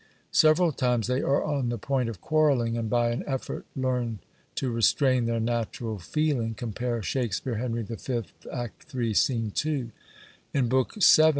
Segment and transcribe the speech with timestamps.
[0.33, 4.17] Several times they are on the point of quarrelling, and by an effort learn
[4.55, 9.13] to restrain their natural feeling (compare Shakespeare, Henry V, act iii.
[9.13, 9.53] sc.
[9.53, 9.91] 2).
[10.55, 11.27] In Book vii.